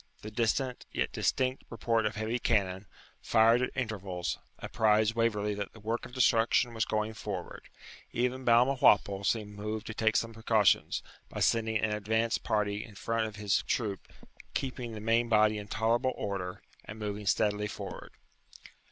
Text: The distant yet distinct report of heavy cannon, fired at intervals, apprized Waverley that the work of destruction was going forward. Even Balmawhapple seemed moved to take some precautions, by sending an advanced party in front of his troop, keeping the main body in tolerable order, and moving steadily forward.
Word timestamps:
The 0.23 0.31
distant 0.31 0.87
yet 0.91 1.11
distinct 1.11 1.63
report 1.69 2.07
of 2.07 2.15
heavy 2.15 2.39
cannon, 2.39 2.87
fired 3.21 3.61
at 3.61 3.69
intervals, 3.75 4.39
apprized 4.57 5.13
Waverley 5.13 5.53
that 5.53 5.73
the 5.73 5.79
work 5.79 6.07
of 6.07 6.13
destruction 6.15 6.73
was 6.73 6.85
going 6.85 7.13
forward. 7.13 7.69
Even 8.11 8.43
Balmawhapple 8.43 9.23
seemed 9.23 9.55
moved 9.55 9.85
to 9.85 9.93
take 9.93 10.15
some 10.15 10.33
precautions, 10.33 11.03
by 11.29 11.39
sending 11.39 11.77
an 11.77 11.91
advanced 11.93 12.41
party 12.43 12.83
in 12.83 12.95
front 12.95 13.27
of 13.27 13.35
his 13.35 13.61
troop, 13.67 14.11
keeping 14.55 14.93
the 14.93 14.99
main 15.01 15.29
body 15.29 15.59
in 15.59 15.67
tolerable 15.67 16.13
order, 16.15 16.63
and 16.83 16.97
moving 16.97 17.27
steadily 17.27 17.67
forward. 17.67 18.11